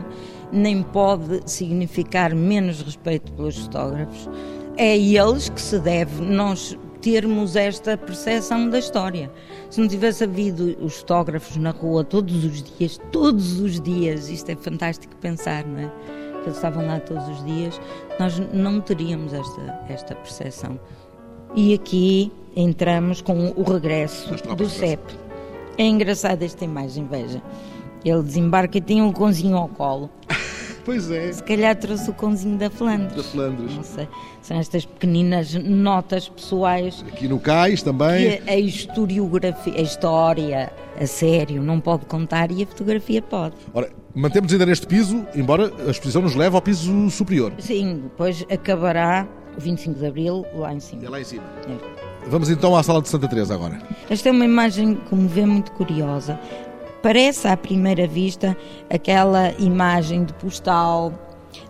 [0.55, 4.29] nem pode significar menos respeito pelos fotógrafos.
[4.77, 6.23] É a eles que se deve.
[6.23, 9.31] Nós termos esta percepção da história.
[9.69, 14.51] Se não tivesse havido os fotógrafos na rua todos os dias, todos os dias, isto
[14.51, 15.93] é fantástico pensar, não é?
[16.45, 17.81] Que eles estavam lá todos os dias,
[18.21, 20.79] nós não teríamos esta, esta percepção.
[21.57, 25.03] E aqui entramos com o regresso do CEP.
[25.79, 27.43] É engraçada esta imagem, veja.
[28.05, 30.11] Ele desembarca e tem um cãozinho ao colo.
[30.85, 31.33] Pois é.
[31.33, 33.17] Se calhar trouxe o cãozinho da Flandres.
[33.17, 33.75] Da Flandres.
[33.75, 34.09] Não sei.
[34.43, 37.05] São estas pequeninas notas pessoais.
[37.09, 38.39] Aqui no Cais também.
[38.39, 43.55] Que a historiografia, a história, a sério, não pode contar e a fotografia pode.
[43.73, 47.53] Ora, mantemos ainda neste piso, embora a exposição nos leve ao piso superior.
[47.59, 51.05] Sim, depois acabará o 25 de Abril lá em cima.
[51.05, 51.45] É lá em cima.
[51.67, 52.05] É.
[52.27, 53.79] Vamos então à Sala de Santa Teresa agora.
[54.09, 56.41] Esta é uma imagem, como vê, muito curiosa.
[57.05, 58.57] Parece à primeira vista
[58.89, 61.13] aquela imagem de postal,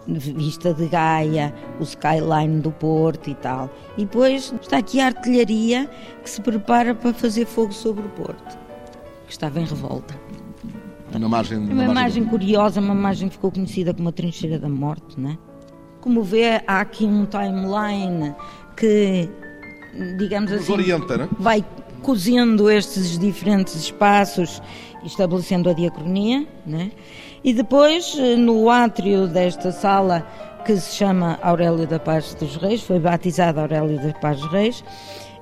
[0.06, 3.68] vista de Gaia, o skyline do Porto e tal.
[3.98, 5.90] E depois está aqui a artilharia
[6.22, 8.56] que se prepara para fazer fogo sobre o Porto,
[9.26, 10.14] que estava em revolta.
[11.12, 14.68] Uma imagem, uma uma imagem curiosa, uma imagem que ficou conhecida como a trincheira da
[14.68, 15.38] morte, não é?
[16.00, 18.32] Como vê, há aqui um timeline
[18.76, 19.28] que
[20.16, 21.28] digamos Nos assim, orienta, né?
[21.40, 21.64] vai
[22.04, 24.62] cozendo estes diferentes espaços,
[25.02, 26.92] estabelecendo a diacronia, né?
[27.42, 30.20] e depois eh, no átrio desta sala
[30.66, 34.84] que se chama Aurélio da Paz dos Reis, foi batizada Aurélio da Paz dos Reis,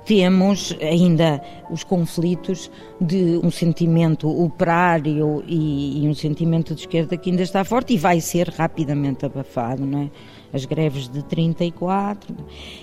[0.05, 2.71] temos ainda os conflitos
[3.01, 7.97] de um sentimento operário e, e, um sentimento de esquerda que ainda está forte e
[7.97, 10.11] vai ser rapidamente abafado, não é?
[10.53, 12.35] As greves de 34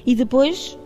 [0.06, 0.78] e depois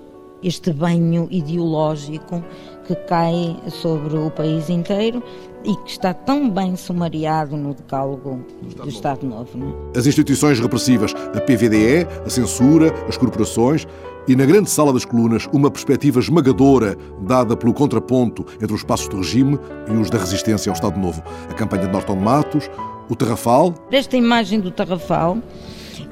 [0.43, 2.43] este banho ideológico
[2.85, 5.23] que cai sobre o país inteiro
[5.63, 9.57] e que está tão bem sumariado no decálogo do Estado Novo.
[9.57, 9.99] Não é?
[9.99, 13.87] As instituições repressivas, a PVDE, a censura, as corporações
[14.27, 19.07] e na grande sala das colunas uma perspectiva esmagadora dada pelo contraponto entre os passos
[19.07, 21.23] do regime e os da resistência ao Estado Novo.
[21.49, 22.69] A campanha de Norton Matos,
[23.09, 23.73] o Tarrafal.
[23.91, 25.37] Esta imagem do Tarrafal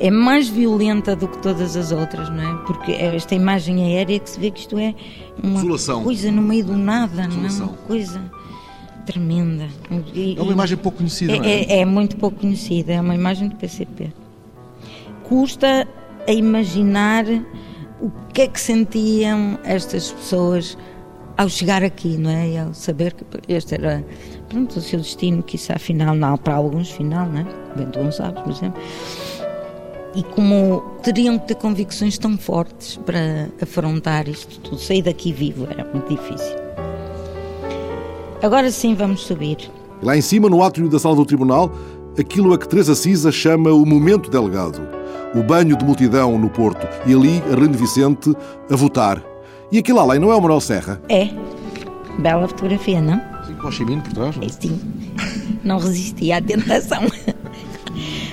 [0.02, 2.66] é mais violenta do que todas as outras, não é?
[2.66, 4.96] Porque esta imagem aérea que se vê que isto é
[5.42, 6.04] uma Desolação.
[6.04, 7.68] coisa no meio do nada, Desolação.
[7.68, 7.78] não é?
[7.78, 8.32] Uma coisa
[9.06, 9.68] tremenda.
[10.14, 11.62] E, é uma imagem pouco conhecida, é, não é?
[11.62, 11.80] é?
[11.82, 14.12] É muito pouco conhecida, é uma imagem do PCP.
[15.24, 15.88] Custa
[16.28, 17.26] a imaginar
[18.02, 20.76] o que é que sentiam estas pessoas
[21.38, 22.50] ao chegar aqui, não é?
[22.50, 24.04] E ao saber que este era,
[24.50, 27.46] pronto, o seu destino, que isso afinal, não, para alguns final, não é?
[27.76, 28.82] Bento Gonçalves, por exemplo
[30.16, 34.80] e como teriam que ter convicções tão fortes para afrontar isto tudo.
[34.80, 36.56] Sair daqui vivo era muito difícil.
[38.42, 39.58] Agora sim vamos subir.
[40.02, 41.72] Lá em cima, no átrio da sala do tribunal,
[42.20, 44.82] aquilo a que Teresa Cisa chama o momento delegado.
[45.36, 48.36] O banho de multidão no Porto e ali a Rende Vicente
[48.70, 49.24] a votar.
[49.72, 51.02] E aquilo além não é o Manuel Serra?
[51.08, 51.30] É.
[52.20, 53.22] Bela fotografia, não?
[53.46, 54.44] Sim, com o Chimino por trás, não?
[54.44, 54.80] É, sim.
[55.64, 57.04] Não resisti à tentação.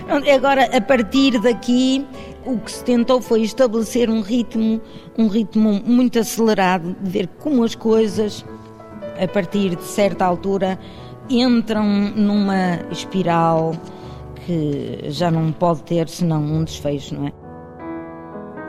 [0.09, 2.07] Agora, a partir daqui,
[2.47, 4.81] o que se tentou foi estabelecer um ritmo,
[5.19, 8.43] um ritmo muito acelerado, de ver como as coisas,
[9.23, 10.79] a partir de certa altura,
[11.29, 11.85] entram
[12.17, 13.75] numa espiral
[14.47, 17.33] que já não pode ter senão um desfecho, não é?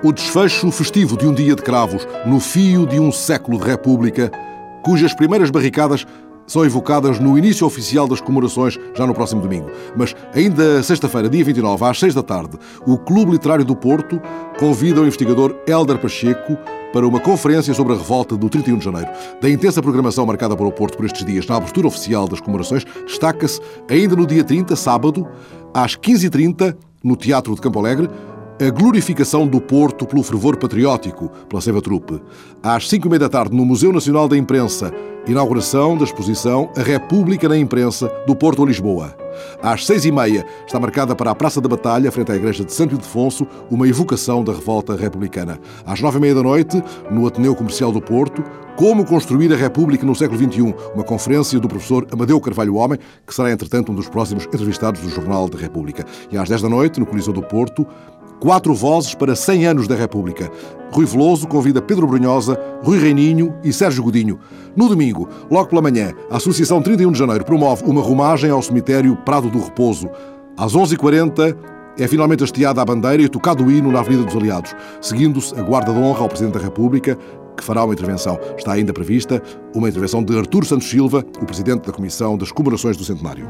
[0.04, 4.30] O desfecho festivo de um dia de cravos, no fio de um século de república,
[4.84, 6.06] cujas primeiras barricadas
[6.50, 9.70] são evocadas no início oficial das comemorações, já no próximo domingo.
[9.96, 12.58] Mas ainda sexta-feira, dia 29, às 6 da tarde,
[12.88, 14.20] o Clube Literário do Porto
[14.58, 16.58] convida o investigador Hélder Pacheco
[16.92, 19.12] para uma conferência sobre a revolta do 31 de janeiro.
[19.40, 22.84] Da intensa programação marcada para o Porto por estes dias, na abertura oficial das comemorações,
[23.06, 25.28] destaca-se, ainda no dia 30, sábado,
[25.72, 28.10] às 15h30, no Teatro de Campo Alegre,
[28.62, 32.22] a glorificação do Porto pelo fervor patriótico, pela Seiva Trupe.
[32.62, 34.94] Às 5 e meia da tarde, no Museu Nacional da Imprensa,
[35.26, 39.16] inauguração da exposição A República na Imprensa, do Porto a Lisboa.
[39.62, 42.74] Às seis e meia está marcada para a Praça da Batalha, frente à Igreja de
[42.74, 45.58] Santo Ildefonso, uma evocação da revolta republicana.
[45.86, 48.44] Às nove e meia da noite, no Ateneu Comercial do Porto,
[48.76, 53.36] Como construir a República no século XXI, uma conferência do professor Amadeu Carvalho Homem, que
[53.36, 56.06] será, entretanto, um dos próximos entrevistados do Jornal da República.
[56.32, 57.86] E às dez da noite, no Coliseu do Porto,
[58.40, 60.50] Quatro vozes para 100 anos da República.
[60.92, 64.40] Rui Veloso convida Pedro Brunhosa, Rui Reininho e Sérgio Godinho.
[64.76, 69.16] No domingo, logo pela manhã, a Associação 31 de Janeiro promove uma romagem ao cemitério
[69.18, 70.10] Prado do Repouso.
[70.58, 71.56] Às 11h40
[71.98, 75.62] é finalmente hasteada a bandeira e tocado o hino na Avenida dos Aliados, seguindo-se a
[75.62, 77.18] guarda de honra ao Presidente da República,
[77.58, 78.40] que fará uma intervenção.
[78.58, 79.44] Está ainda prevista
[79.76, 83.46] uma intervenção de Artur Santos Silva, o Presidente da Comissão das Comemorações do Centenário.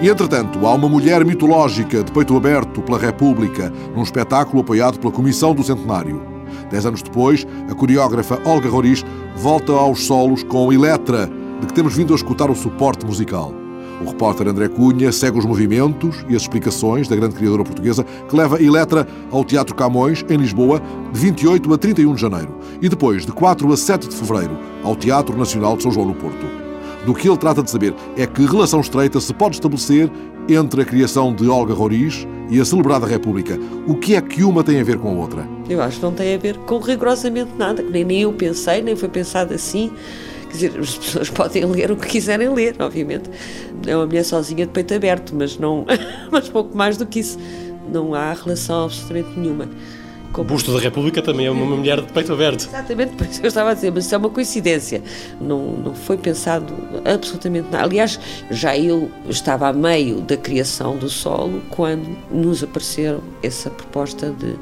[0.00, 5.12] E, entretanto, há uma mulher mitológica de peito aberto pela República num espetáculo apoiado pela
[5.12, 6.22] Comissão do Centenário.
[6.70, 9.04] Dez anos depois, a coreógrafa Olga Roriz
[9.36, 11.28] volta aos solos com Eletra,
[11.60, 13.52] de que temos vindo a escutar o suporte musical.
[14.00, 18.36] O repórter André Cunha segue os movimentos e as explicações da grande criadora portuguesa que
[18.36, 20.80] leva Eletra ao Teatro Camões, em Lisboa,
[21.12, 24.94] de 28 a 31 de janeiro e depois, de 4 a 7 de fevereiro, ao
[24.94, 26.67] Teatro Nacional de São João no Porto.
[27.04, 30.10] Do que ele trata de saber é que relação estreita se pode estabelecer
[30.48, 33.58] entre a criação de Olga Roriz e a celebrada República.
[33.86, 35.46] O que é que uma tem a ver com a outra?
[35.68, 38.96] Eu acho que não tem a ver com rigorosamente nada, nem, nem eu pensei, nem
[38.96, 39.92] foi pensado assim.
[40.46, 43.30] Quer dizer, as pessoas podem ler o que quiserem ler, obviamente.
[43.86, 45.84] É uma mulher sozinha de peito aberto, mas não,
[46.32, 47.38] mas pouco mais do que isso.
[47.92, 49.68] Não há relação absolutamente nenhuma.
[50.36, 52.68] O busto da República também é uma mulher de peito aberto.
[52.68, 55.02] Exatamente, por isso eu estava a dizer, mas isso é uma coincidência.
[55.40, 56.72] Não, não foi pensado
[57.04, 57.84] absolutamente nada.
[57.84, 58.20] Aliás,
[58.50, 64.54] já eu estava a meio da criação do solo quando nos apareceram essa proposta de,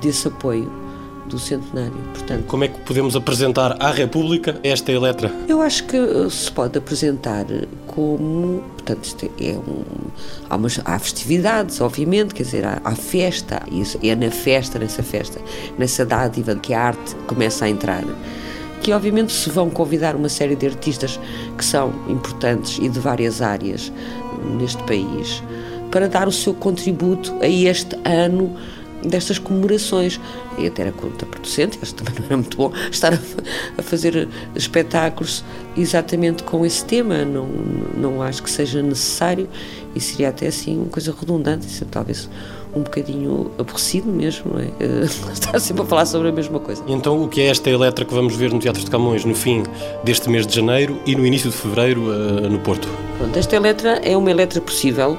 [0.00, 0.83] desse apoio
[1.26, 1.96] do centenário.
[2.12, 5.32] Portanto, Como é que podemos apresentar à República esta Eletra?
[5.48, 7.46] Eu acho que uh, se pode apresentar
[7.86, 9.84] como, portanto, é um,
[10.48, 13.62] há, umas, há festividades, obviamente, quer dizer, há, há festa,
[14.02, 15.40] e é na festa, nessa festa,
[15.78, 18.04] nessa dádiva que a arte começa a entrar
[18.82, 21.18] que obviamente se vão convidar uma série de artistas
[21.56, 23.90] que são importantes e de várias áreas
[24.58, 25.42] neste país
[25.90, 28.54] para dar o seu contributo a este ano
[29.04, 30.20] destas comemorações.
[30.58, 33.18] E até era contraproducente, acho que também não era muito bom estar a,
[33.78, 35.44] a, fazer espetáculos
[35.76, 37.24] exatamente com esse tema.
[37.24, 37.46] Não,
[37.96, 39.48] não acho que seja necessário
[39.94, 42.28] e seria até assim uma coisa redundante, isso, talvez
[42.74, 44.68] um bocadinho aborrecido mesmo, não é?
[45.32, 46.82] Estar sempre a falar sobre a mesma coisa.
[46.88, 49.62] Então, o que é esta Eletra que vamos ver no Teatro de Camões no fim
[50.02, 52.88] deste mês de janeiro e no início de fevereiro uh, no Porto?
[53.18, 55.16] Pronto, esta Eletra é uma Eletra possível,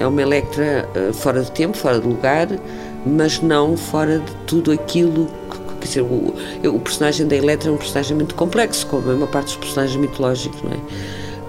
[0.00, 2.48] é uma Eletra uh, fora de tempo, fora de lugar,
[3.06, 5.28] mas não fora de tudo aquilo
[5.80, 6.34] que, dizer, o,
[6.64, 9.96] o, personagem da Eletra é um personagem muito complexo, como a maior parte dos personagens
[9.96, 10.78] mitológicos, não é?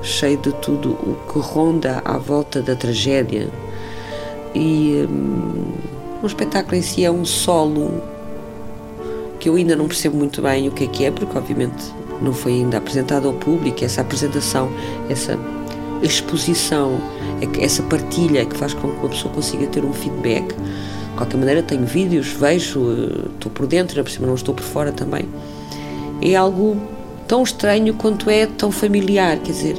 [0.04, 3.50] Cheio de tudo o que ronda à volta da tragédia.
[4.54, 5.74] E um,
[6.22, 8.02] o espetáculo em si é um solo
[9.40, 11.92] que eu ainda não percebo muito bem o que é que é, porque obviamente
[12.22, 14.72] não foi ainda apresentado ao público, essa apresentação,
[15.10, 15.38] essa
[16.02, 17.00] exposição,
[17.42, 20.56] é essa partilha que faz com que uma pessoa consiga ter um feedback
[21.18, 24.64] de qualquer maneira, tenho vídeos, vejo, eh, estou por dentro, por cima não estou por
[24.64, 25.28] fora também.
[26.22, 26.80] É algo
[27.28, 29.76] tão estranho quanto é tão familiar, quer dizer,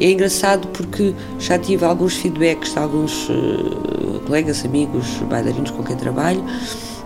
[0.00, 5.96] é engraçado porque já tive alguns feedbacks de alguns uh, colegas, amigos, bailarinos com quem
[5.96, 6.42] trabalho,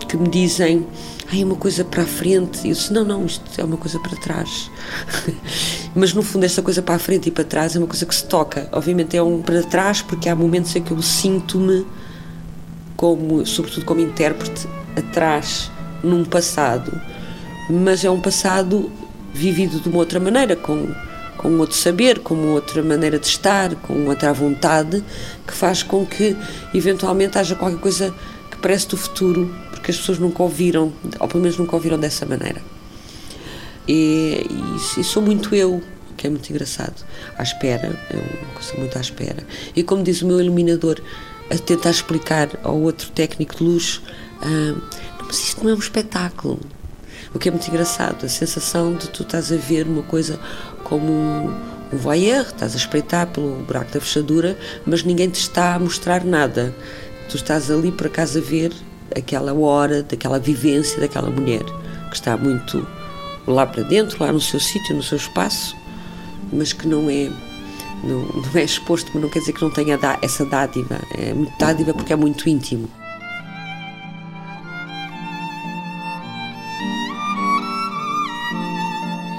[0.07, 0.85] que me dizem,
[1.31, 3.77] ah, é uma coisa para a frente, e eu disse, não, não, isto é uma
[3.77, 4.69] coisa para trás.
[5.95, 8.13] Mas no fundo esta coisa para a frente e para trás é uma coisa que
[8.13, 11.85] se toca, obviamente é um para trás porque há momentos em que eu sinto-me
[13.03, 15.69] como, sobretudo como intérprete, atrás
[16.01, 17.01] num passado,
[17.69, 18.89] mas é um passado
[19.33, 20.87] vivido de uma outra maneira, com,
[21.35, 25.03] com outro saber, com uma outra maneira de estar, com outra vontade,
[25.45, 26.33] que faz com que
[26.73, 28.15] eventualmente haja qualquer coisa
[28.49, 32.25] que parece do futuro, porque as pessoas nunca ouviram, ou pelo menos nunca ouviram dessa
[32.25, 32.61] maneira.
[33.85, 35.83] E, e, e sou muito eu,
[36.15, 37.03] que é muito engraçado,
[37.37, 39.45] à espera, é uma coisa muito à espera.
[39.75, 41.01] E como diz o meu iluminador,
[41.49, 44.01] a tentar explicar ao outro técnico de luz:
[44.41, 44.75] ah,
[45.25, 46.59] mas isto não é um espetáculo.
[47.33, 50.39] O que é muito engraçado, a sensação de tu estás a ver uma coisa
[50.83, 51.53] como um,
[51.91, 56.23] um voyeur, estás a espreitar pelo buraco da fechadura, mas ninguém te está a mostrar
[56.23, 56.75] nada.
[57.29, 58.71] Tu estás ali por acaso a ver
[59.15, 61.63] aquela hora, daquela vivência daquela mulher
[62.09, 62.87] que está muito
[63.47, 65.75] lá para dentro, lá no seu sítio, no seu espaço,
[66.51, 67.31] mas que não é
[68.03, 70.99] não, não é exposto, mas não quer dizer que não tenha essa dádiva.
[71.17, 72.87] É muito dádiva porque é muito íntimo.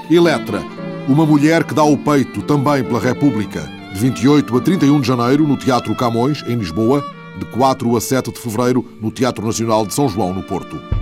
[0.09, 0.63] Eletra,
[1.07, 3.61] uma mulher que dá o peito também pela República,
[3.93, 7.03] de 28 a 31 de janeiro no Teatro Camões, em Lisboa,
[7.39, 10.94] de 4 a 7 de fevereiro no Teatro Nacional de São João, no Porto.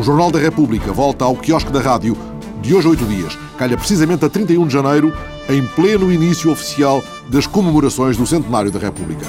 [0.00, 2.16] O Jornal da República volta ao quiosque da rádio
[2.62, 3.38] de hoje oito dias.
[3.58, 5.12] Calha precisamente a 31 de janeiro,
[5.46, 9.26] em pleno início oficial das comemorações do centenário da República.